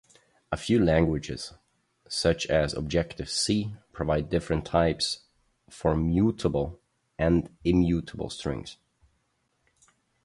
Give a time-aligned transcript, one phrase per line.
[0.51, 1.53] A few languages,
[2.07, 5.25] such as Objective-C, provide different types
[5.69, 6.79] for mutable
[7.19, 8.77] and immutable strings.